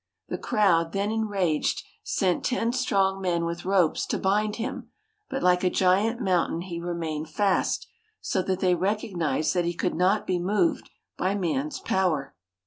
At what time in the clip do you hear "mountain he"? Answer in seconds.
6.19-6.79